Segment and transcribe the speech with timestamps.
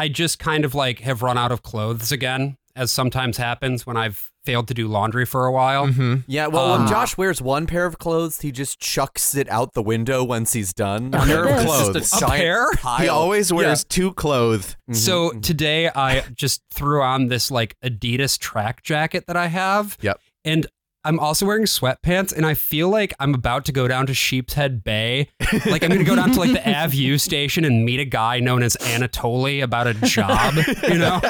[0.00, 3.96] I just kind of like have run out of clothes again, as sometimes happens when
[3.96, 5.86] I've failed to do laundry for a while.
[5.88, 6.14] Mm-hmm.
[6.26, 9.74] Yeah, well, when Uh, Josh wears one pair of clothes, he just chucks it out
[9.74, 11.12] the window once he's done.
[11.12, 11.92] A pair of clothes.
[11.94, 12.72] Just a, A pair?
[12.76, 12.98] pile.
[13.02, 14.76] He always wears two clothes.
[14.88, 14.94] Yeah.
[14.94, 15.42] So Mhm.
[15.42, 19.98] today I just threw on this like Adidas track jacket that I have.
[20.00, 20.18] Yep.
[20.46, 20.66] And
[21.04, 24.84] I'm also wearing sweatpants and I feel like I'm about to go down to Sheepshead
[24.84, 25.28] Bay.
[25.66, 28.38] Like I'm going to go down to like the AVU station and meet a guy
[28.40, 30.54] known as Anatoly about a job,
[30.88, 31.20] you know?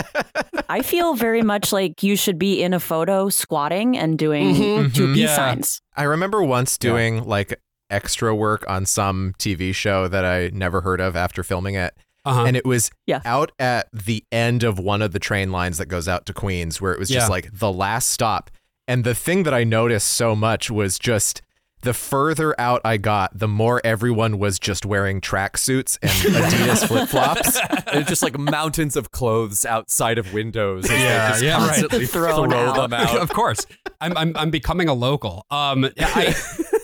[0.68, 4.94] I feel very much like you should be in a photo squatting and doing Mhm.
[4.94, 5.36] two peace Yeah.
[5.36, 5.80] signs.
[5.96, 6.90] I remember once Yeah.
[6.90, 11.74] doing like extra work on some TV show that I never heard of after filming
[11.76, 11.94] it.
[12.24, 12.44] Uh-huh.
[12.44, 13.20] And it was Yeah.
[13.24, 16.80] out at the end of one of the train lines that goes out to Queens,
[16.80, 18.50] where it was just like the last stop.
[18.90, 21.42] And the thing that I noticed so much was just
[21.82, 27.08] the further out I got, the more everyone was just wearing tracksuits and Adidas flip
[27.08, 27.58] flops.
[27.92, 30.84] And just like mountains of clothes outside of windows.
[30.84, 31.66] as they Yeah, just yeah, right.
[31.68, 32.74] constantly Thrown throw out.
[32.76, 33.16] them out.
[33.16, 33.64] of course.
[34.00, 35.46] I'm, I'm I'm becoming a local.
[35.50, 36.34] Um, I,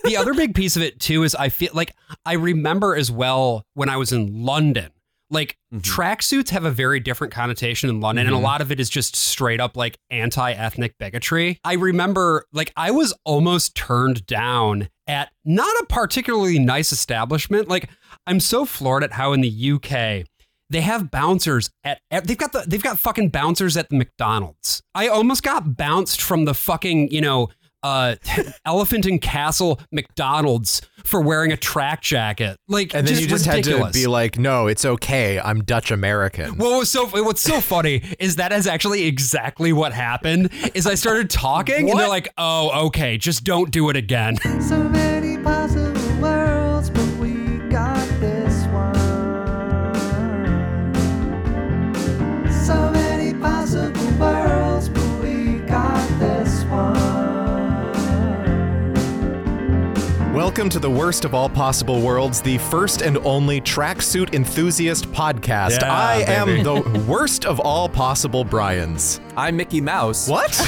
[0.05, 1.93] the other big piece of it too is I feel like
[2.25, 4.93] I remember as well when I was in London.
[5.31, 5.81] Like Mhm.
[5.83, 9.17] tracksuits have a very different connotation in London, and a lot of it is just
[9.17, 11.59] straight up like anti-ethnic bigotry.
[11.65, 17.69] I remember like I was almost turned down at not a particularly nice establishment.
[17.69, 17.89] Like
[18.27, 20.25] I'm so floored at how in the UK
[20.71, 24.83] they have bouncers at they've got the they've got fucking bouncers at the McDonald's.
[24.95, 27.49] I almost got bounced from the fucking, you know,
[27.87, 28.17] uh
[28.65, 32.59] Elephant and Castle McDonald's for wearing a track jacket.
[32.69, 33.85] Like And then just you just ridiculous.
[33.85, 35.39] had to be like, no, it's okay.
[35.39, 36.57] I'm Dutch American.
[36.59, 40.51] What was so what's so funny is that is actually exactly what happened.
[40.75, 44.83] Is I started talking and they're like, "Oh, okay, just don't do it again." So
[60.57, 65.83] Welcome to the worst of all possible worlds, the first and only tracksuit enthusiast podcast.
[65.83, 69.21] Yeah, I am the worst of all possible Brian's.
[69.37, 70.31] I'm Mickey Mouse.
[70.31, 70.59] What?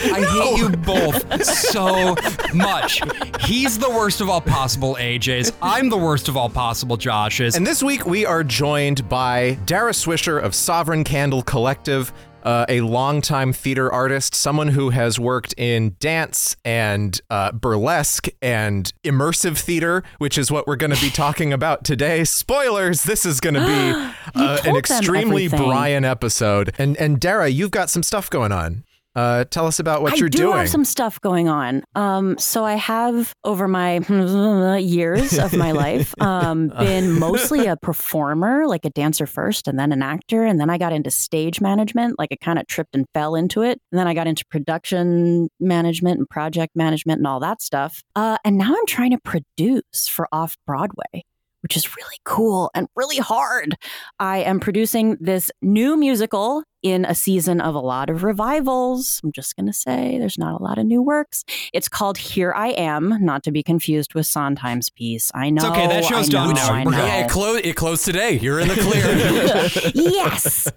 [0.00, 2.16] I hate you both so
[2.54, 3.02] much.
[3.42, 5.52] He's the worst of all possible AJs.
[5.60, 7.54] I'm the worst of all possible Joshes.
[7.54, 12.14] and this week we are joined by Dara Swisher of Sovereign Candle Collective.
[12.42, 18.92] Uh, a longtime theater artist, someone who has worked in dance and uh, burlesque and
[19.04, 22.24] immersive theater, which is what we're going to be talking about today.
[22.24, 23.02] Spoilers!
[23.02, 24.10] This is going to be
[24.40, 25.48] uh, an extremely.
[25.48, 26.74] Brian episode.
[26.78, 28.84] And and Dara, you've got some stuff going on.
[29.18, 30.54] Uh, tell us about what I you're do doing.
[30.54, 31.82] I have some stuff going on.
[31.96, 33.98] Um, so I have over my
[34.78, 39.90] years of my life um, been mostly a performer, like a dancer first, and then
[39.90, 42.16] an actor, and then I got into stage management.
[42.16, 45.48] Like I kind of tripped and fell into it, and then I got into production
[45.58, 48.04] management and project management and all that stuff.
[48.14, 51.24] Uh, and now I'm trying to produce for off Broadway.
[51.62, 53.74] Which is really cool and really hard.
[54.20, 59.20] I am producing this new musical in a season of a lot of revivals.
[59.22, 61.44] I'm just going to say there's not a lot of new works.
[61.72, 65.30] It's called Here I Am, not to be confused with Sondheim's piece.
[65.34, 65.70] I know.
[65.70, 66.72] okay, that show's I done now.
[66.72, 66.96] I We're know.
[66.98, 67.06] good.
[67.06, 68.38] Yeah, it, clo- it closed today.
[68.38, 69.92] You're in the clear.
[69.94, 70.68] yes.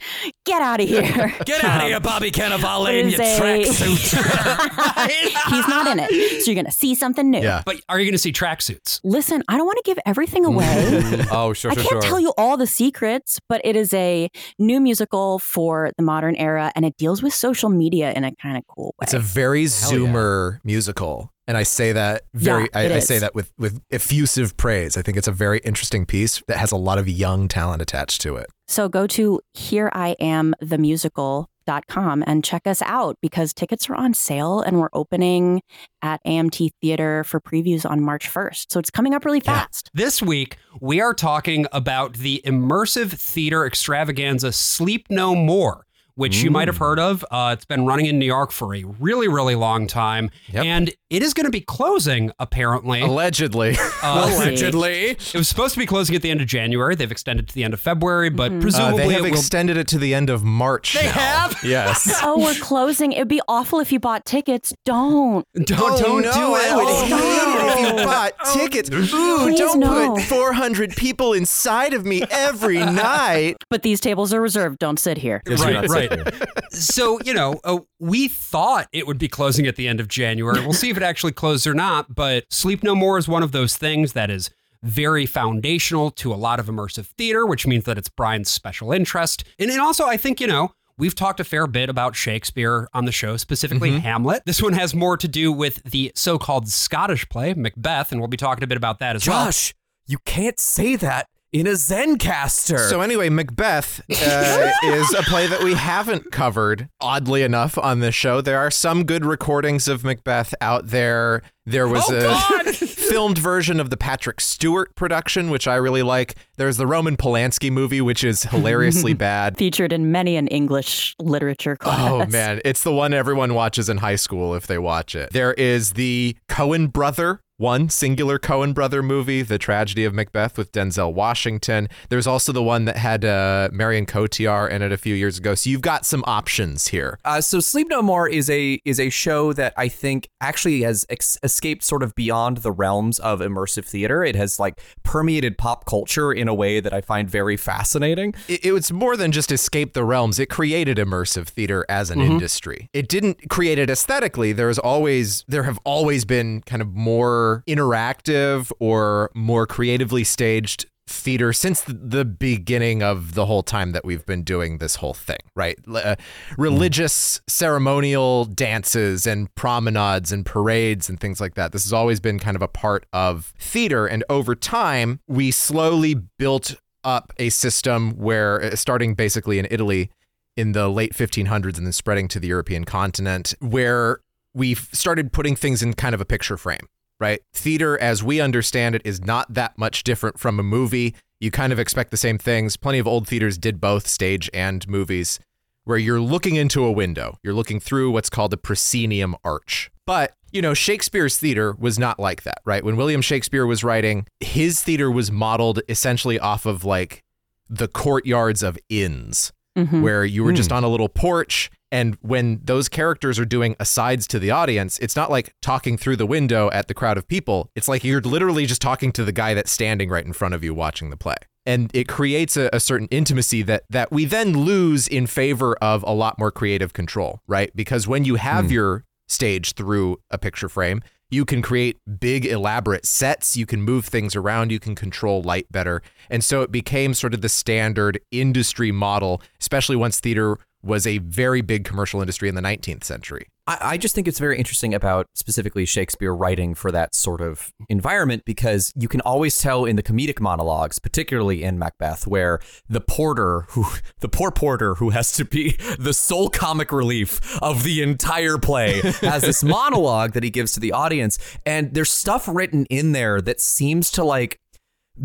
[0.46, 1.34] Get out of here.
[1.46, 5.12] Get out of here, Bobby Cannavale, in your a- tracksuit.
[5.50, 6.42] He's not in it.
[6.42, 7.40] So you're going to see something new.
[7.42, 7.64] Yeah.
[7.66, 9.00] but are you going to see tracksuits?
[9.04, 11.02] Listen, I don't want to give everything away.
[11.32, 12.02] oh, sure, I sure, can't sure.
[12.02, 14.30] tell you all the secrets, but it is a
[14.60, 18.58] new musical for the modern era and it deals with social media in a kind
[18.58, 19.04] of cool way.
[19.04, 19.68] It's a very yeah.
[19.68, 21.32] Zoomer musical.
[21.48, 24.96] And I say that very Yeah, I, I say that with, with effusive praise.
[24.98, 28.22] I think it's a very interesting piece that has a lot of young talent attached
[28.22, 28.48] to it.
[28.68, 34.90] So go to hereiamthemusical.com and check us out because tickets are on sale and we're
[34.94, 35.62] opening
[36.02, 38.68] at AMT Theater for previews on March 1st.
[38.72, 39.64] So it's coming up really Yeah.
[39.64, 39.90] fast.
[39.94, 45.86] This week, we are talking about the immersive theater extravaganza Sleep No More,
[46.16, 47.26] which you might have heard of.
[47.32, 50.30] Uh, it's been running in New York for a really, really long time.
[50.52, 50.66] Yep.
[50.66, 53.02] And it is going to be closing, apparently.
[53.02, 53.76] Allegedly.
[54.02, 55.12] Uh, Allegedly.
[55.12, 56.96] it was supposed to be closing at the end of January.
[56.96, 58.58] They've extended to the end of February, but Mhm.
[58.60, 59.38] Uh, presumably they have it will.
[59.38, 60.94] extended it to the end of March.
[60.94, 61.12] They now.
[61.12, 61.58] have?
[61.64, 62.20] Yes.
[62.24, 63.12] Oh, we're closing.
[63.12, 64.74] It'd be awful if you bought tickets.
[64.86, 65.46] Don't.
[65.56, 66.72] Don't, Oh, don't no, do it.
[66.72, 68.90] I would Oh, hate it if you bought tickets.
[69.14, 70.16] Ooh, Please don't no.
[70.16, 73.56] put 400 people inside of me every night.
[73.70, 74.80] But these tables are reserved.
[74.80, 75.42] Don't sit here.
[75.48, 76.01] Right, right.
[76.72, 80.62] so, you know, uh, we thought it would be closing at the end of January.
[80.62, 83.52] We'll see if it actually closed or not, but Sleep No More is one of
[83.52, 84.50] those things that is
[84.84, 89.44] very foundational to a lot of immersive theater, which means that it's Brian's special interest.
[89.60, 93.06] And, and also, I think, you know, We've talked a fair bit about Shakespeare on
[93.06, 94.44] the show, specifically Hamlet.
[94.46, 98.28] This one has more to do with the so called Scottish play, Macbeth, and we'll
[98.28, 99.46] be talking a bit about that as well.
[99.46, 99.74] Josh,
[100.06, 102.90] you can't say that in a Zencastr.
[102.90, 108.16] So anyway, Macbeth uh, is a play that we haven't covered, oddly enough, on this
[108.16, 108.42] show.
[108.42, 111.42] There are some good recordings of Macbeth out there.
[111.66, 116.36] There was Oh, a filmed version of the Patrick Stewart production, which I really like.
[116.58, 119.58] There's the Roman Polanski movie, which is hilariously bad.
[119.58, 122.00] Featured in many an English literature class.
[122.00, 125.32] Oh man, it's the one everyone watches in high school if they watch it.
[125.34, 130.72] There is the Coen brother one singular Coen brother movie, The Tragedy of Macbeth with
[130.72, 131.88] Denzel Washington.
[132.10, 135.54] There's also the one that had uh, Marion Cotillard in it a few years ago.
[135.54, 137.20] So you've got some options here.
[137.24, 141.06] Uh, so Sleep No More is a is a show that I think actually has
[141.08, 144.24] ex- escaped sort of beyond the realms of immersive theater.
[144.24, 148.34] It has like permeated pop culture in a way that I find very fascinating.
[148.48, 150.40] It, it was more than just escape the realms.
[150.40, 152.90] It created immersive theater as an industry.
[152.92, 154.52] It didn't create it aesthetically.
[154.52, 161.54] There's always there have always been kind of more interactive or more creatively staged theater
[161.54, 165.78] since the- beginning of the whole time that we've been doing this whole thing, right?
[165.88, 166.16] Uh,
[166.58, 171.72] religious ceremonial dances and promenades and parades and things like that.
[171.72, 174.08] This has always been kind of a part of theater.
[174.08, 180.10] And over time, we slowly built up a system where, uh, starting basically in Italy
[180.56, 184.20] in the late 1500s and then spreading to the European continent, where
[184.54, 186.88] we started putting things in kind of a picture frame
[187.22, 187.42] right?
[187.54, 191.16] Theater, as we understand it, is not that much different from a movie.
[191.40, 192.76] You kind of expect the same things.
[192.76, 195.40] Plenty of old theaters did both stage and movies,
[195.84, 197.38] where you're looking into a window.
[197.44, 199.92] You're looking through what's called a proscenium arch.
[200.08, 202.84] But, you know, Shakespeare's theater was not like that, right?
[202.84, 207.24] When William Shakespeare was writing, his theater was modeled essentially off of like
[207.70, 210.02] the courtyards of inns Mhm.
[210.02, 211.70] where you were just on a little porch.
[211.94, 216.18] And when those characters are doing asides to the audience, it's not like talking through
[216.18, 217.70] the window at the crowd of people.
[217.76, 220.64] It's like you're literally just talking to the guy that's standing right in front of
[220.64, 221.36] you watching the play.
[221.66, 226.04] And it creates a, a certain intimacy that that we then lose in favor of
[226.08, 227.72] a lot more creative control, right?
[227.76, 233.06] Because when you have your stage through a picture frame, you can create big, elaborate
[233.06, 233.56] sets.
[233.56, 234.72] You can move things around.
[234.72, 236.04] You can control light better.
[236.30, 241.20] And so it became sort of the standard industry model, especially once theater was a
[241.20, 243.48] very big commercial industry in the 19th century.
[243.68, 247.72] I, I just think it's very interesting about specifically Shakespeare writing for that sort of
[247.90, 252.60] environment because you can always tell in the comedic monologues, particularly in Macbeth, where
[252.90, 253.86] the porter who
[254.20, 259.02] the poor porter who has to be the sole comic relief of the entire play
[259.22, 261.38] has this monologue that he gives to the audience.
[261.66, 264.60] And there's stuff written in there that seems to like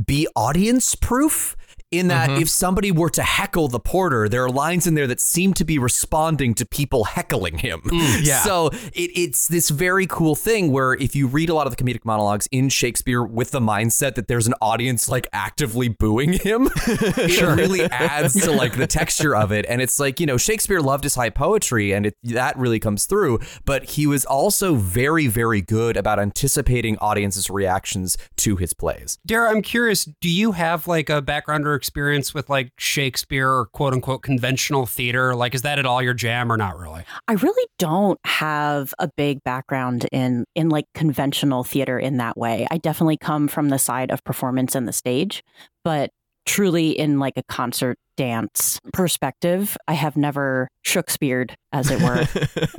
[0.04, 1.55] be audience proof
[1.90, 2.42] in that mm-hmm.
[2.42, 5.64] if somebody were to heckle the porter, there are lines in there that seem to
[5.64, 7.80] be responding to people heckling him.
[7.82, 8.36] Mm, yeah.
[8.46, 11.82] So it, it's this very cool thing where if you read a lot of the
[11.82, 16.68] comedic monologues in Shakespeare with the mindset that there's an audience like actively booing him,
[16.86, 19.66] it really adds to like the texture of it.
[19.68, 23.06] And it's like, you know, Shakespeare loved his high poetry and it, that really comes
[23.06, 29.18] through, but he was also very, very good about anticipating audiences' reactions to his plays.
[29.26, 33.66] Dara, I'm curious, do you have like a background or experience with like Shakespeare or
[33.66, 35.34] quote unquote conventional theater?
[35.34, 37.04] Like, is that at all your jam or not really?
[37.28, 42.66] I really don't have a big background in in like conventional theater in that way.
[42.70, 45.44] I definitely come from the side of performance and the stage,
[45.84, 46.10] but
[46.46, 52.26] truly in like a concert dance perspective, I have never Shakespeared, as it were.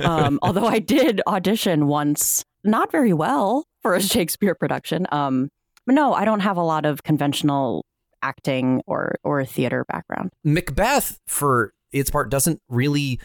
[0.06, 5.06] um, although I did audition once, not very well for a Shakespeare production.
[5.12, 5.50] Um,
[5.86, 7.84] but no, I don't have a lot of conventional
[8.22, 10.30] acting or or theater background.
[10.44, 13.20] Macbeth, for its part, doesn't really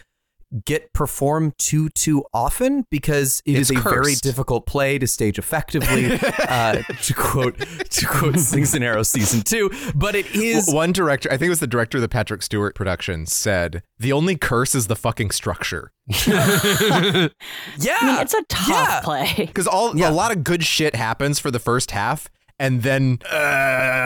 [0.65, 5.39] get performed too too often because it It's is a very difficult play to stage
[5.39, 6.13] effectively.
[6.47, 7.57] uh, to quote
[7.89, 11.49] to quote Slings and Arrows season two, but it is One director, I think it
[11.49, 15.31] was the director of the Patrick Stewart production, said, The only curse is the fucking
[15.31, 15.91] structure.
[16.27, 16.27] yeah.
[16.27, 17.29] I
[18.05, 19.01] mean, it's a tough yeah.
[19.03, 19.33] play.
[19.37, 20.09] Because all Yeah.
[20.09, 23.35] a lot of good shit happens for the first half, and then uh,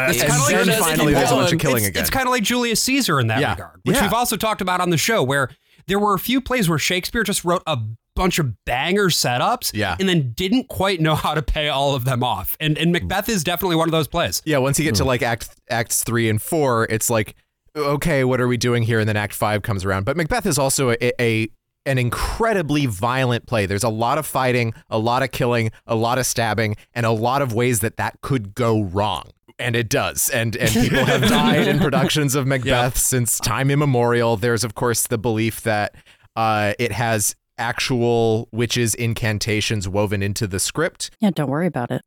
[0.10, 1.56] It's kinda like then Julius finally there's a bunch Caesar.
[1.56, 2.02] of killing it's, again.
[2.02, 3.52] It's kind of like Julius Caesar in that Yeah.
[3.52, 4.04] regard, which Yeah.
[4.04, 5.50] we've also talked about on the show, where
[5.88, 7.78] there were a few plays where Shakespeare just wrote a
[8.16, 9.96] bunch of banger setups Yeah.
[10.00, 12.58] and then didn't quite know how to pay all of them off.
[12.60, 14.42] And and Macbeth is definitely one of those plays.
[14.46, 15.10] yeah, once you get to hmm.
[15.10, 17.36] like act acts three and four, it's like,
[17.76, 19.00] okay, what are we doing here?
[19.00, 20.06] And then Act five comes around.
[20.06, 21.48] But Macbeth is also a, a
[21.86, 23.66] an incredibly violent play.
[23.66, 27.12] There's a lot of fighting, a lot of killing, a lot of stabbing, and a
[27.12, 29.30] lot of ways that that could go wrong.
[29.60, 30.30] And it does.
[30.30, 34.38] And and people have died in productions of Macbeth since time immemorial.
[34.38, 35.96] There's of course the belief that
[36.36, 41.10] uh, it has actual witches incantations woven into the script.
[41.20, 42.02] Yeah, don't worry about it.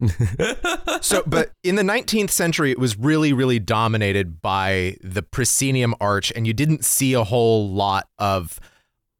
[1.03, 6.31] So, but in the 19th century, it was really, really dominated by the proscenium arch,
[6.37, 8.61] and you didn't see a whole lot of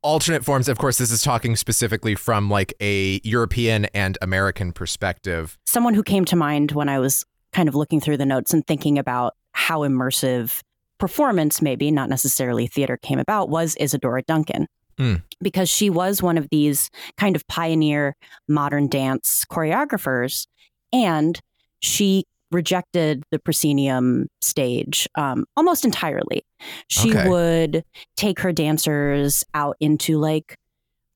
[0.03, 0.69] alternate forms.
[0.69, 5.59] Of course, this is talking specifically from like a European and American perspective.
[5.65, 8.67] Someone who came to mind when I was kind of looking through the notes and
[8.67, 10.61] thinking about how immersive
[10.99, 14.67] performance, maybe not necessarily theater, came about was Isadora Duncan.
[14.99, 15.23] Mm.
[15.41, 18.17] Because she was one of these kind of pioneer
[18.49, 20.47] modern dance choreographers,
[20.93, 21.41] and
[21.81, 26.43] she rejected the proscenium stage um, almost entirely.
[26.89, 27.29] She Okay.
[27.29, 27.85] would
[28.17, 30.57] take her dancers out into like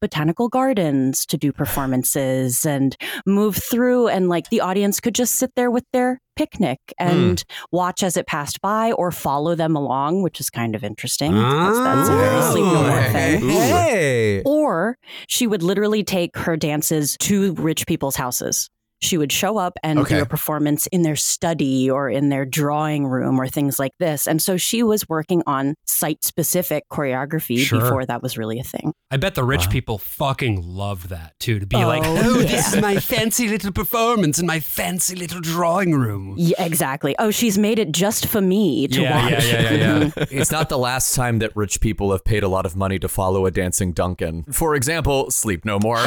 [0.05, 2.95] botanical gardens to do performances and
[3.25, 7.09] move through and like the audience could just sit there with their picnic hmm.
[7.09, 11.33] and watch as it passed by or follow them along which is kind of interesting
[11.33, 12.51] that's, that's a very Oh.
[12.51, 14.43] sleep no more thing Hey.
[14.45, 18.69] or she would literally take her dances to rich people's houses.
[19.05, 20.17] She would show up and Okay.
[20.17, 24.27] do a performance in their study or in their drawing room or things like this.
[24.27, 27.81] And so she was working on site specific choreography Sure.
[27.81, 28.93] before that was really a thing.
[29.11, 29.73] I bet the rich Wow.
[29.73, 31.59] people fucking love that too.
[31.61, 32.77] To be Oh, like, oh, this yeah.
[32.79, 36.35] is my fancy little performance in my fancy little drawing room.
[36.39, 37.15] Yeah, exactly.
[37.19, 39.45] Oh, she's made it just for me to Yeah, watch.
[39.47, 40.11] yeah, yeah, yeah, yeah.
[40.31, 43.09] it's not the last time that rich people have paid a lot of money to
[43.09, 44.45] follow a dancing Duncan.
[44.51, 45.99] For example, Sleep No More.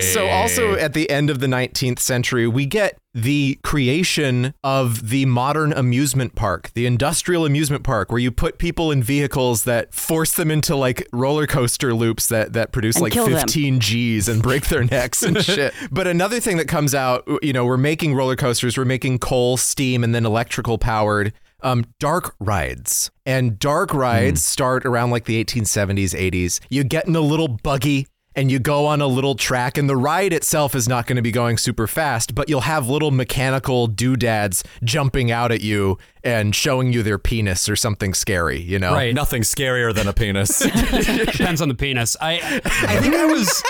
[0.00, 5.24] So, also at the end of the 19th century, we get the creation of the
[5.26, 10.32] modern amusement park, the industrial amusement park, where you put people in vehicles that force
[10.32, 13.40] them into like roller coaster loops that that produce And like kill them.
[13.40, 15.74] 15 G's and break their necks and shit.
[15.90, 19.56] But another thing that comes out, you know, we're making roller coasters, we're making coal,
[19.56, 21.32] steam, and then electrical powered.
[21.60, 26.60] Um, dark rides and dark rides start around like the 1870s, 80s.
[26.70, 28.06] You get in a little buggy
[28.38, 31.22] and you go on a little track and the ride itself is not going to
[31.22, 36.54] be going super fast but you'll have little mechanical doodads jumping out at you and
[36.54, 39.12] showing you their penis or something scary you know Right.
[39.14, 40.58] Nothing scarier than a penis.
[40.60, 42.16] Depends on the penis.
[42.20, 43.62] I I think I was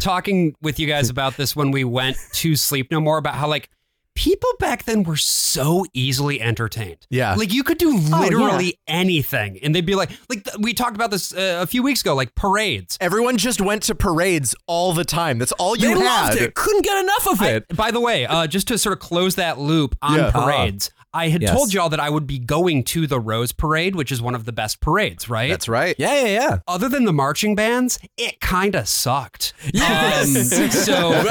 [0.00, 3.46] talking with you guys about this when we went to Sleep No More about how
[3.48, 3.68] like
[4.16, 7.06] people back then were so easily entertained.
[7.10, 7.34] Yeah.
[7.36, 10.96] Like you could do Oh, literally anything and they'd be like like th- we talked
[10.96, 12.96] about this uh, a few weeks ago like parades.
[13.00, 16.54] everyone just went to parades all the time that's all you they had loved it.
[16.54, 17.76] Couldn't get enough of it.
[17.76, 20.30] By the way, uh, just to sort of close that loop on Yeah.
[20.32, 21.52] parades, I had Yes.
[21.52, 24.44] told y'all that I would be going to the Rose Parade, which is one of
[24.44, 25.50] the best parades, right?
[25.50, 26.58] that's right yeah, yeah, yeah.
[26.68, 29.52] Other than the marching bands, it kind of sucked.
[29.72, 30.26] Yes.
[30.36, 31.12] Um, so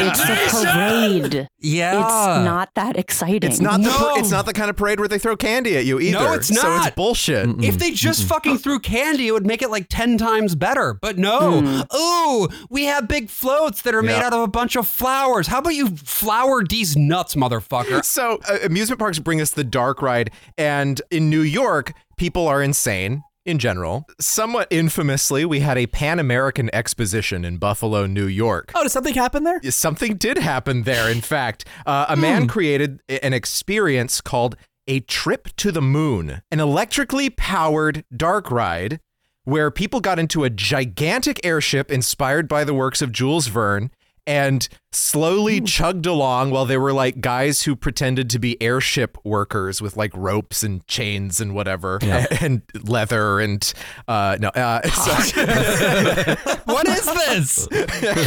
[0.00, 1.48] It's a parade.
[1.58, 3.48] yeah, It's not that exciting.
[3.50, 4.14] it's not the No.
[4.16, 6.50] it's not the kind of parade where they throw candy at you either No, it's
[6.50, 6.60] not.
[6.62, 6.94] so it's not.
[6.96, 10.98] bullshit If they just fucking threw candy, it would make it like 10 times better.
[11.00, 11.84] But no.
[11.96, 15.46] Ooh, we have big floats that are made out of a bunch of flowers.
[15.48, 18.04] How about you flower these nuts, motherfucker?
[18.04, 22.62] So, uh, amusement parks bring us the dark ride, and in New York, people are
[22.62, 24.06] insane in general.
[24.20, 28.70] Somewhat infamously, we had a Pan American exposition in Buffalo, New York.
[28.74, 29.62] Oh, did something happen there?
[29.70, 31.64] Something did happen there, in fact.
[31.86, 38.04] Uh, a man created an experience called a trip to the moon, an electrically powered
[38.14, 39.00] dark ride
[39.44, 43.90] where people got into a gigantic airship inspired by the works of Jules Verne
[44.28, 49.80] and slowly chugged along while they were like guys who pretended to be airship workers
[49.80, 51.98] with like ropes and chains and whatever
[52.42, 53.72] and leather and
[54.06, 56.34] uh no uh so-
[56.66, 57.68] what is this?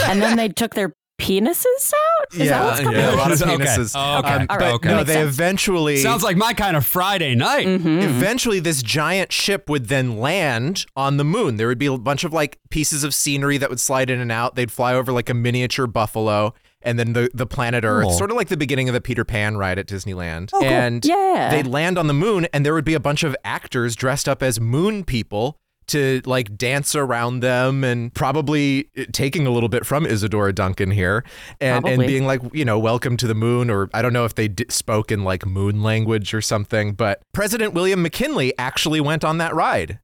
[0.03, 2.33] and then they took their penises out?
[2.33, 3.55] Is that what's yeah, coming yeah, a lot of Okay.
[3.63, 3.93] penises.
[3.95, 4.29] Oh, okay.
[4.33, 4.73] Um, All but right.
[4.73, 4.89] Okay.
[4.89, 5.33] no, they sense.
[5.35, 7.67] eventually Sounds like my kind of Friday night.
[7.67, 11.57] Eventually, this giant ship would then land on the moon.
[11.57, 14.31] There would be a bunch of like pieces of scenery that would slide in and
[14.31, 14.55] out.
[14.55, 18.13] They'd fly over like a miniature buffalo and then the, the planet Earth, Cool.
[18.13, 20.51] sort of like the beginning of the Peter Pan ride at Disneyland.
[20.51, 20.63] cool.
[20.63, 21.49] And Yeah.
[21.51, 24.41] they'd land on the moon, and there would be a bunch of actors dressed up
[24.41, 30.05] as moon people to like dance around them and probably taking a little bit from
[30.05, 31.23] Isadora Duncan here
[31.59, 34.35] and, and being like, you know, welcome to the moon, or I don't know if
[34.35, 39.23] they d- spoke in like moon language or something, but President William McKinley actually went
[39.23, 39.99] on that ride.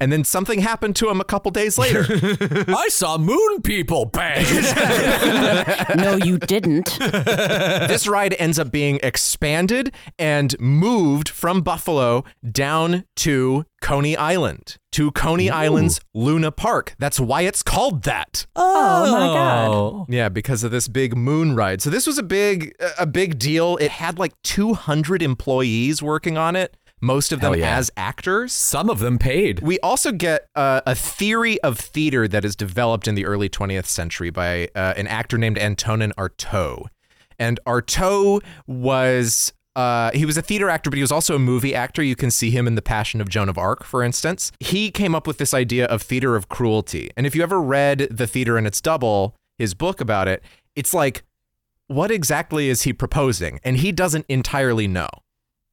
[0.00, 2.04] And then something happened to him a couple days later.
[2.68, 4.06] I saw moon people.
[4.06, 4.44] Bang.
[5.96, 6.98] no, you didn't.
[6.98, 15.10] this ride ends up being expanded and moved from Buffalo down to Coney Island, to
[15.12, 16.94] Coney Island's Luna Park.
[16.98, 18.46] That's why it's called that.
[18.54, 19.68] Oh my god.
[19.68, 20.06] Oh.
[20.08, 21.80] Yeah, because of this big moon ride.
[21.80, 23.76] So this was a big a big deal.
[23.78, 27.76] It had like 200 employees working on it, most of them yeah.
[27.76, 28.52] as actors.
[28.52, 29.60] Some of them paid.
[29.60, 33.86] We also get uh, a theory of theater that is developed in the early 20th
[33.86, 36.86] century by uh, an actor named Antonin Artaud.
[37.38, 41.74] And Artaud was uh, he was a theater actor, but he was also a movie
[41.74, 42.02] actor.
[42.02, 44.52] You can see him in The Passion of Joan of Arc, for instance.
[44.60, 47.10] He came up with this idea of theater of cruelty.
[47.16, 50.42] And if you ever read The Theater and Its Double, his book about it,
[50.74, 51.22] it's like,
[51.86, 53.60] what exactly is he proposing?
[53.64, 55.08] And he doesn't entirely know.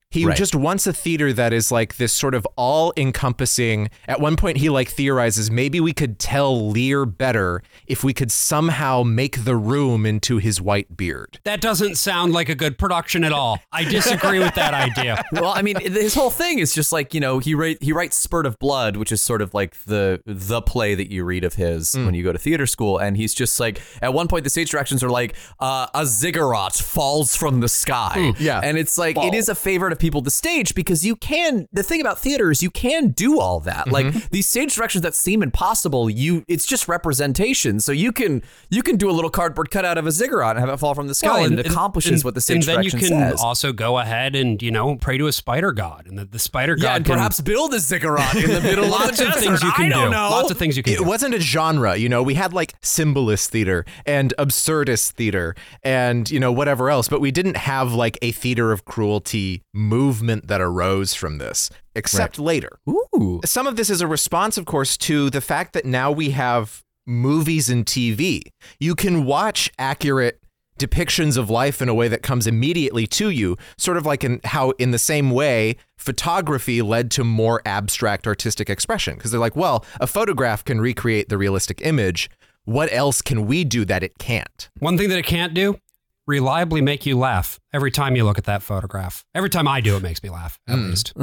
[0.09, 0.37] He Right.
[0.37, 3.89] just wants a theater that is like this sort of all encompassing.
[4.07, 8.31] At one point, he like theorizes maybe we could tell Lear better if we could
[8.31, 11.39] somehow make the room into his white beard.
[11.43, 13.59] That doesn't sound like a good production at all.
[13.73, 15.25] I disagree with that idea.
[15.33, 18.17] well, I mean, his whole thing is just like you know he write he writes
[18.17, 21.55] Spurt of Blood, which is sort of like the the play that you read of
[21.55, 24.49] his when you go to theater school, and he's just like at one point the
[24.49, 28.61] stage directions are like uh, a ziggurat falls from the sky, Yeah.
[28.63, 31.67] and it's like it is a favorite of people to stage because you can.
[31.71, 33.87] The thing about theater is you can do all that.
[33.87, 33.91] Mm-hmm.
[34.15, 37.79] Like these stage directions that seem impossible, you it's just representation.
[37.79, 40.73] So you can you can do a little cardboard cutout of a ziggurat and have
[40.73, 42.83] it fall from the sky, Well, and, it accomplishes and- what the stage And then
[42.83, 43.41] you can says.
[43.41, 46.75] also go ahead and you know pray to a spider god, and the, the spider
[46.75, 49.33] god Yeah, and can perhaps build a ziggurat in the middle lots of the of
[49.35, 49.41] desert.
[49.41, 50.11] things you can I don't do.
[50.11, 50.29] know.
[50.29, 51.03] Lots of things you can It do.
[51.03, 52.21] wasn't a genre, you know.
[52.23, 57.31] We had like symbolist theater and absurdist theater and, you know, whatever else, but we
[57.31, 62.79] didn't have like a theater of cruelty movement that arose from this, except later.
[62.89, 63.41] Ooh.
[63.45, 66.83] Some of this is a response, of course, to the fact that now we have
[67.05, 68.41] movies and TV.
[68.79, 70.41] You can watch accurate
[70.77, 74.39] depictions of life in a way that comes immediately to you, sort of like in
[74.43, 79.15] how, in the same way, photography led to more abstract artistic expression.
[79.15, 82.29] Because they're like, well, a photograph can recreate the realistic image.
[82.65, 84.69] What else can we do that it can't?
[84.79, 85.79] One thing that it can't do,
[86.27, 89.25] reliably make you laugh every time you look at that photograph.
[89.33, 90.89] Every time I do, it makes me laugh, at hmm.
[90.89, 91.13] least.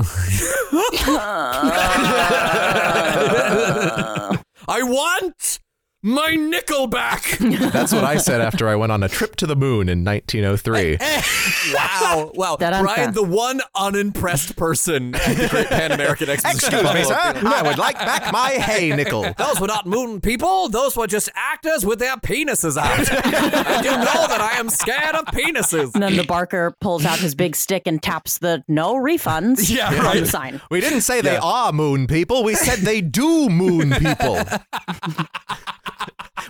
[4.66, 5.60] I want
[6.04, 7.70] my Nickelback.
[7.72, 10.98] That's what I said after I went on a trip to the moon in 1903.
[11.74, 12.30] wow.
[12.34, 12.56] Wow.
[12.56, 12.82] Da-dun-da.
[12.82, 16.74] Brian, the one unimpressed person at the Great Pan American Exposition.
[16.80, 17.18] Excuse me, sir.
[17.18, 19.32] I would like back my hay nickel.
[19.38, 20.68] Those were not moon people.
[20.68, 22.98] Those were just actors with their penises out.
[22.98, 25.94] and you know that I am scared of penises.
[25.94, 29.88] And then the barker pulls out his big stick and taps the no refunds Yeah,
[29.88, 30.20] on right.
[30.20, 30.60] the sign.
[30.70, 32.44] We didn't say they are moon people.
[32.44, 34.38] We said they do moon people.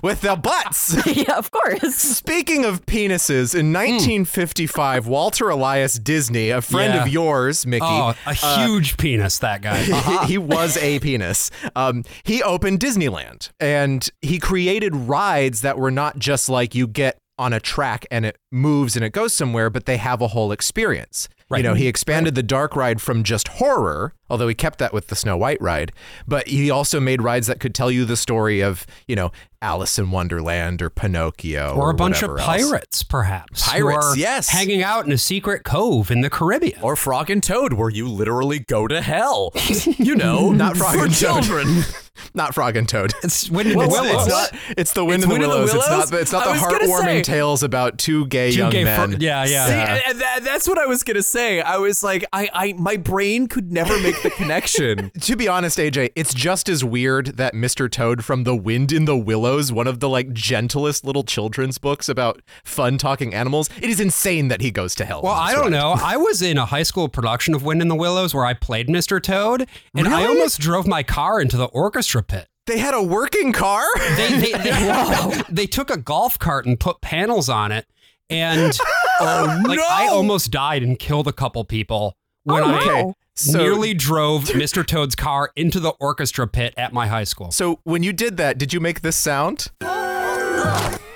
[0.04, 0.94] With their butts.
[1.16, 1.94] yeah, of course.
[1.94, 3.72] Speaking of penises, in hmm.
[3.72, 7.02] 1955, Walter Elias Disney, a friend Yeah.
[7.04, 9.78] of yours, Mickey, Oh, a uh, huge penis, that guy.
[9.78, 10.26] he, uh-huh.
[10.26, 11.50] he was a penis.
[11.74, 17.16] Um, he opened Disneyland and he created rides that were not just like you get
[17.38, 20.52] on a track and it moves and it goes somewhere, but they have a whole
[20.52, 21.30] experience.
[21.58, 25.08] You know, he expanded the dark ride from just horror, although he kept that with
[25.08, 25.92] the Snow White ride,
[26.26, 29.30] but he also made rides that could tell you the story of, you know,
[29.62, 32.62] Alice in Wonderland or Pinocchio Or a bunch of whatever else.
[32.68, 33.64] pirates, perhaps.
[33.64, 34.48] who Pirates, are yes.
[34.50, 36.78] Hanging out in a secret cove in the Caribbean.
[36.82, 39.52] Or Frog and Toad, where you literally go to hell.
[39.98, 41.86] You know, Not Frog for and Toad.
[42.34, 43.12] Not Frog and Toad.
[43.22, 44.28] it's Wind in Well, the it's, Willows.
[44.28, 45.74] not, it's the Wind It's in the Wind in the Willows.
[45.74, 48.84] It's not the, it's not the heartwarming say- tales about two gay Two young gay
[48.84, 49.12] men.
[49.12, 49.66] fr- yeah, yeah.
[49.66, 51.43] See, and- and that, that's what I was gonna say.
[51.64, 55.10] I was like, I, I, my brain could never make the connection.
[55.24, 57.90] To be honest, AJ, it's just as weird that Mr.
[57.90, 62.08] Toad from The Wind in the Willows, one of the like gentlest little children's books
[62.08, 65.22] about fun talking animals, it is insane that he goes to hell.
[65.22, 65.72] Well, I don't ride.
[65.72, 65.94] know.
[65.96, 68.88] I was in a high school production of Wind in the Willows where I played
[68.88, 69.22] Mr.
[69.22, 72.48] Toad, and I almost drove my car into the orchestra pit.
[72.66, 73.84] They had a working car?
[74.16, 77.86] They they, they, they took a golf cart and put panels on it,
[78.30, 78.72] and
[79.20, 79.84] Oh like no!
[79.88, 82.78] I almost died and killed a couple people when Oh, I.
[82.80, 83.12] Okay.
[83.36, 84.86] So, nearly drove Mr.
[84.86, 87.50] Toad's car into the orchestra pit at my high school.
[87.50, 89.72] so when you did that, did you make this sound?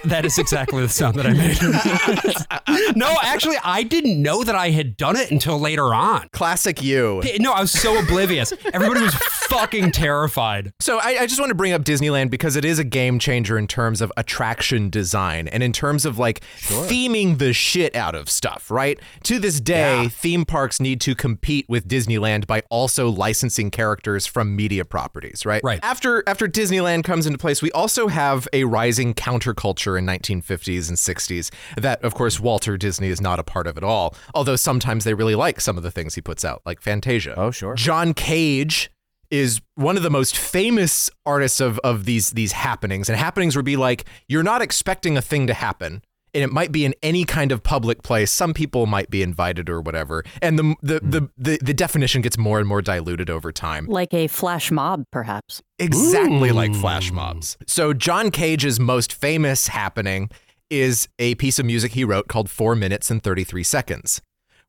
[0.08, 2.96] That is exactly the sound that I made.
[2.96, 6.28] no, actually, I didn't know that I had done it until later on.
[6.32, 7.22] Classic you.
[7.38, 8.52] No, I was so oblivious.
[8.72, 10.72] Everybody was fucking terrified.
[10.80, 13.58] So I, I just want to bring up Disneyland because it is a game changer
[13.58, 18.30] in terms of attraction design and in terms of like theming the shit out of
[18.30, 18.98] stuff, right?
[19.24, 24.56] To this day, theme parks need to compete with Disneyland by also licensing characters from
[24.56, 25.62] media properties, right?
[25.62, 25.80] Right.
[25.82, 30.96] After after Disneyland comes into place, we also have a rising counterculture in 1950s and
[30.96, 35.04] 60s that of course Walter Disney is not a part of at all, although sometimes
[35.04, 37.34] they really like some of the things he puts out, like Fantasia.
[37.36, 37.74] Oh, sure.
[37.74, 38.90] John Cage
[39.30, 43.08] is one of the most famous artists of of these these happenings.
[43.08, 46.02] And happenings would be like you're not expecting a thing to happen.
[46.34, 48.30] And it might be in any kind of public place.
[48.30, 50.24] Some people might be invited or whatever.
[50.42, 51.10] And the the, hmm.
[51.10, 53.86] the, the, the definition gets more and more diluted over time.
[53.86, 55.62] Like a flash mob, perhaps.
[55.78, 57.56] Exactly like flash mobs.
[57.66, 60.30] So John Cage's most famous happening
[60.70, 64.20] is a piece of music he wrote called 4 minutes and 33 seconds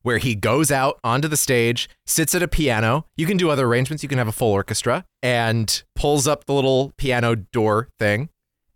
[0.02, 3.06] where he goes out onto the stage, sits at a piano.
[3.16, 6.54] You can do other arrangements, you can have a full orchestra and pulls up the
[6.54, 8.30] little piano door thing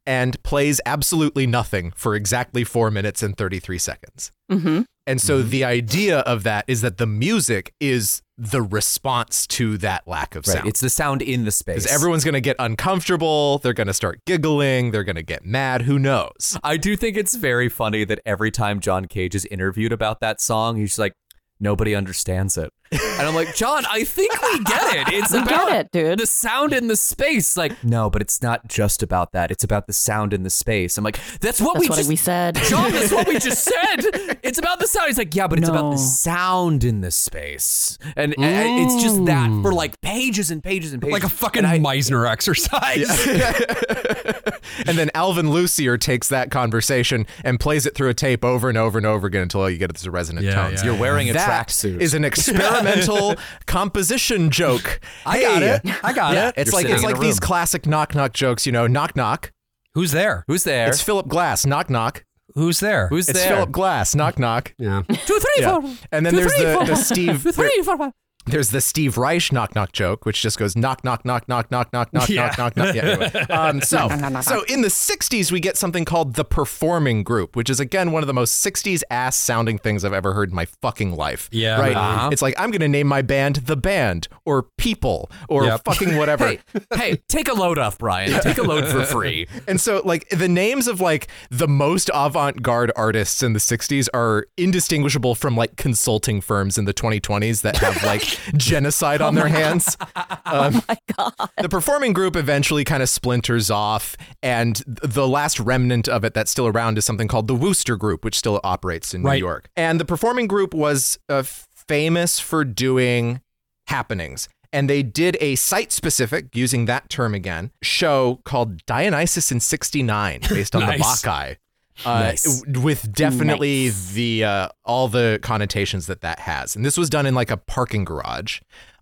[0.07, 4.33] and plays absolutely nothing for exactly 4 minutes and 33 seconds.
[4.51, 9.79] hmm And so the idea of that is that the music is the response to
[9.79, 10.55] that lack of Right.
[10.57, 10.69] sound.
[10.69, 11.85] It's the sound in the space.
[11.85, 13.59] Because everyone's going to get uncomfortable.
[13.59, 14.91] They're going to start giggling.
[14.91, 15.83] They're going to get mad.
[15.83, 16.59] Who knows?
[16.65, 20.41] I do think it's very funny that every time John Cage is interviewed about that
[20.41, 21.13] song, he's just like,
[21.61, 22.73] nobody understands it.
[22.93, 25.15] And I'm like, John, I think we get it.
[25.15, 26.19] It's We about get it, dude.
[26.21, 27.57] the sound in the space.
[27.57, 29.51] Like, no, but it's not just about that.
[29.51, 30.97] It's about the sound in the space.
[30.97, 32.55] I'm like, that's what That's we what just we said.
[32.69, 34.39] John, that's what we just said.
[34.45, 35.09] It's about the sound.
[35.09, 39.25] He's like, yeah, but it's about the sound in the space, and, and it's just
[39.25, 39.75] that for mm.
[39.75, 43.27] like pages and pages and pages, Like a fucking I- Meisner exercise.
[44.87, 48.79] and then Alvin Lucier takes that conversation and plays it through a tape over and
[48.79, 50.83] over and over again until you get it to resonant Yeah, tones.
[50.83, 52.01] yeah, You're wearing a tracksuit.
[52.01, 52.25] is an
[52.75, 53.35] experimental
[53.67, 55.01] composition joke.
[55.27, 55.81] I got Hey.
[55.85, 56.05] it.
[56.05, 56.55] I got Yeah, it.
[56.57, 57.47] it's You're like sitting it's in a like these room.
[57.47, 58.67] classic knock knock jokes.
[58.67, 59.53] You know, knock knock.
[59.95, 60.45] Who's there?
[60.49, 60.89] Who's there?
[60.89, 61.65] It's Philip Glass.
[61.65, 62.25] Knock knock.
[62.55, 63.09] Who's there?
[63.09, 63.55] Who's It's there?
[63.55, 64.15] Philip Glass.
[64.15, 64.75] Knock knock.
[64.79, 65.03] yeah.
[65.09, 65.81] Two, three, Yeah.
[65.81, 65.91] four.
[66.13, 66.85] And then Two, there's three, the, four.
[66.85, 67.43] the Steve.
[67.43, 68.13] Two, three, four, five.
[68.47, 71.93] There's the Steve Reich knock knock joke, which just goes knock knock knock knock knock
[71.93, 72.47] knock knock Yeah.
[72.47, 72.95] knock knock knock.
[72.95, 73.31] Yeah, anyway.
[73.51, 74.09] um, so
[74.43, 78.23] so in the '60s we get something called the performing group, which is again one
[78.23, 81.49] of the most '60s ass sounding things I've ever heard in my fucking life.
[81.53, 81.81] Yeah.
[81.81, 81.97] right.
[81.97, 82.29] Uh-huh.
[82.33, 85.83] It's like I'm gonna name my band the band or people or Yep.
[85.85, 86.47] fucking whatever.
[86.49, 86.59] Hey,
[86.95, 88.39] hey, take a load off, Brian.
[88.43, 89.47] Take a load for free.
[89.67, 94.09] And so, like, the names of like the most avant garde artists in the 60s
[94.13, 99.49] are indistinguishable from like consulting firms in the 2020s that have like genocide on their
[99.49, 99.97] hands.
[100.47, 101.33] Um, My God.
[101.61, 106.51] the performing group eventually kind of splinters off, and the last remnant of it that's
[106.51, 109.69] still around is something called the Wooster Group, which still operates in New York.
[109.75, 113.41] And the performing group was uh, famous for doing
[113.89, 114.49] happenings.
[114.73, 120.41] And they did a site specific, using that term again, show called Dionysus in 69,
[120.49, 121.23] based on the Nice.
[121.23, 121.57] Bacchae.
[122.05, 122.63] Uh, Nice.
[122.67, 124.13] with definitely Nice.
[124.13, 127.57] the uh, all the connotations that that has, and this was done in like a
[127.57, 128.61] parking garage.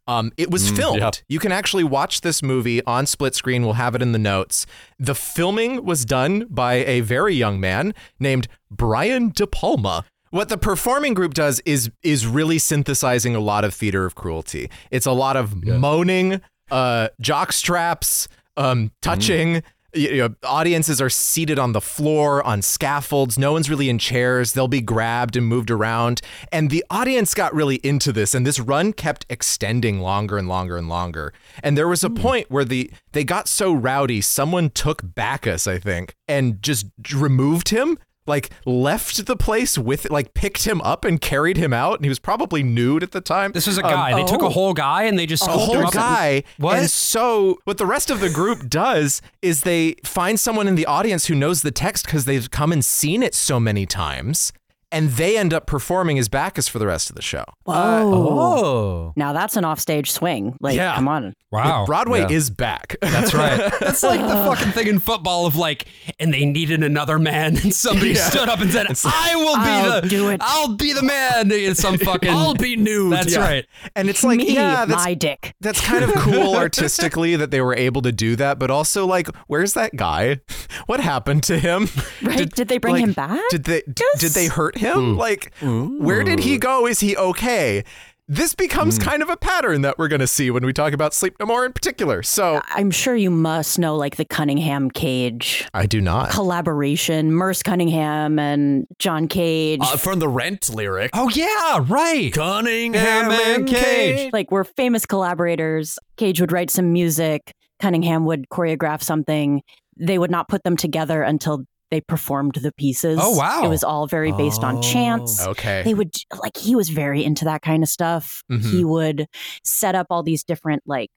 [0.08, 0.98] Um, it was filmed.
[1.00, 1.14] yep.
[1.28, 3.62] You can actually watch this movie on split screen.
[3.62, 4.66] We'll have it in the notes.
[4.98, 10.04] The filming was done by a very young man named Brian De Palma.
[10.30, 14.70] What the performing group does is is really synthesizing a lot of theater of cruelty.
[14.90, 19.62] It's a lot of moaning, uh, jock straps, um, touching.
[19.94, 23.38] You know, audiences are seated on the floor on scaffolds.
[23.38, 24.52] No one's really in chairs.
[24.52, 26.22] They'll be grabbed and moved around.
[26.50, 30.76] And the audience got really into this, and this run kept extending longer and longer
[30.76, 31.34] and longer.
[31.62, 32.16] And there was a hmm.
[32.16, 37.68] point where the they got so rowdy, someone took Bacchus, I think, and just removed
[37.68, 42.04] him like left the place with like picked him up and carried him out and
[42.04, 44.14] he was probably nude at the time This is a Um, guy.
[44.14, 44.50] they took a oh.
[44.50, 46.78] whole guy and they just a scooped him whole up and- guy What?
[46.78, 50.86] and so what the rest of the group does is they find someone in the
[50.86, 54.52] audience who knows the text because they've come and seen it so many times
[54.92, 57.74] and they end up performing as Bacchus for the rest of the show Whoa.
[57.74, 59.12] Oh.
[59.16, 60.56] Now that's an offstage swing.
[60.60, 60.94] Like, Yeah.
[60.94, 61.34] come on.
[61.50, 61.84] Wow.
[61.86, 62.30] broadway Yeah.
[62.30, 63.72] is back That's right.
[63.80, 65.86] That's like the fucking thing in football of like,
[66.18, 68.28] and they needed another man, and somebody Yeah.
[68.30, 71.50] stood up and said, "I will be I'll the, do it." I'll be the man."
[71.50, 72.30] It's some fucking.
[72.30, 73.12] I'll be nude.
[73.12, 73.40] That's Yeah.
[73.40, 73.66] right.
[73.96, 75.54] and it's like Me, yeah that's my dick.
[75.60, 79.28] that's kind of cool artistically that they were able to do that, but also like,
[79.46, 80.40] where's that guy?
[80.86, 81.88] What happened to him?
[82.22, 82.50] Right?
[82.50, 83.40] Did they bring like, him back?
[83.50, 84.20] Did they Yes.
[84.20, 84.81] did they hurt him?
[84.82, 86.86] Like, where did he go?
[86.86, 87.84] Is he okay?
[88.28, 89.02] this becomes Hmm.
[89.02, 91.44] kind of a pattern that we're going to see when we talk about Sleep No
[91.44, 92.22] More in particular.
[92.22, 96.30] So I'm sure you must know like the Cunningham Cage I do not.
[96.30, 99.80] collaboration, Merce Cunningham and John Cage.
[99.82, 101.10] Uh, from the Rent lyric.
[101.12, 102.32] Oh yeah, right.
[102.32, 104.32] Cunningham and Cage.
[104.32, 105.98] like we're famous collaborators.
[106.16, 109.60] Cage would write some music, Cunningham would choreograph something.
[109.98, 113.18] They would not put them together until they performed the pieces.
[113.22, 113.64] Oh, wow.
[113.64, 115.46] It was all very based on chance.
[115.46, 115.82] Okay.
[115.84, 118.42] They would like he was very into that kind of stuff.
[118.50, 118.70] Mhm.
[118.70, 119.26] He would
[119.62, 121.10] set up all these different like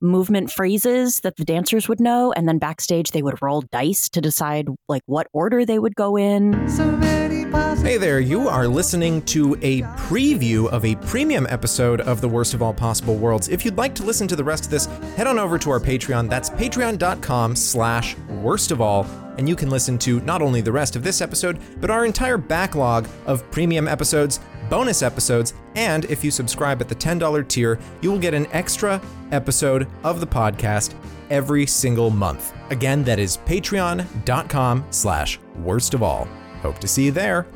[0.00, 4.20] movement phrases that the dancers would know and then backstage they would roll dice to
[4.20, 6.68] decide like what order they would go in.
[6.68, 7.24] So many
[7.82, 12.52] Hey there, you are listening to a preview of a premium episode of The Worst
[12.54, 13.48] of All Possible Worlds.
[13.48, 15.78] If you'd like to listen to the rest of this, head on over to our
[15.78, 16.28] Patreon.
[16.28, 19.06] That's patreon.com slash worst of all.
[19.36, 22.38] And you can listen to not only the rest of this episode, but our entire
[22.38, 28.10] backlog of premium episodes, bonus episodes, and if you subscribe at the $10 tier, you
[28.10, 29.00] will get an extra
[29.32, 30.94] episode of the podcast
[31.30, 32.52] every single month.
[32.70, 36.28] Again, that is patreon.com slash worst of all.
[36.62, 37.46] Hope to see you there.